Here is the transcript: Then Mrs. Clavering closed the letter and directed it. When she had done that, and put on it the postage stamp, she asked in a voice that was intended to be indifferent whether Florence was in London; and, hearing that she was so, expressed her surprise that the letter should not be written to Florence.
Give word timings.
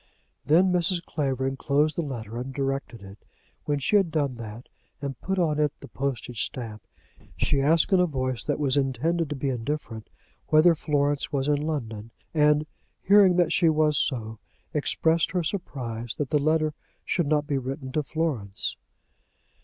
Then 0.43 0.71
Mrs. 0.73 1.05
Clavering 1.05 1.57
closed 1.57 1.95
the 1.95 2.01
letter 2.01 2.39
and 2.39 2.51
directed 2.51 3.03
it. 3.03 3.23
When 3.65 3.77
she 3.77 3.97
had 3.97 4.09
done 4.09 4.33
that, 4.37 4.67
and 4.99 5.21
put 5.21 5.37
on 5.37 5.59
it 5.59 5.73
the 5.79 5.87
postage 5.87 6.43
stamp, 6.43 6.81
she 7.37 7.61
asked 7.61 7.93
in 7.93 7.99
a 7.99 8.07
voice 8.07 8.43
that 8.45 8.57
was 8.57 8.77
intended 8.77 9.29
to 9.29 9.35
be 9.35 9.49
indifferent 9.49 10.09
whether 10.47 10.73
Florence 10.73 11.31
was 11.31 11.47
in 11.47 11.61
London; 11.67 12.09
and, 12.33 12.65
hearing 13.03 13.35
that 13.35 13.53
she 13.53 13.69
was 13.69 13.95
so, 13.95 14.39
expressed 14.73 15.29
her 15.33 15.43
surprise 15.43 16.15
that 16.17 16.31
the 16.31 16.39
letter 16.41 16.73
should 17.05 17.27
not 17.27 17.45
be 17.45 17.59
written 17.59 17.91
to 17.91 18.01
Florence. 18.01 18.77